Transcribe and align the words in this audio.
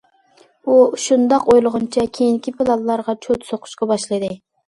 ئۇ 0.69 0.77
شۇنداق 1.03 1.45
ئويلىغىنىچە 1.51 2.05
كېيىنكى 2.17 2.55
پىلانلارغا 2.61 3.17
چوت 3.27 3.47
سوقۇشقا 3.53 3.89
باشلىدى. 3.95 4.35